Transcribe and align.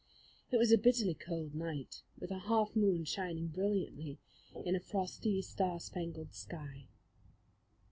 It 0.49 0.57
was 0.57 0.71
a 0.71 0.79
bitterly 0.79 1.13
cold 1.13 1.53
night, 1.53 2.01
with 2.17 2.31
a 2.31 2.39
half 2.39 2.75
moon 2.75 3.05
shining 3.05 3.49
brilliantly 3.49 4.17
in 4.65 4.75
a 4.75 4.79
frosty, 4.79 5.43
star 5.43 5.79
spangled 5.79 6.33
sky. 6.33 6.87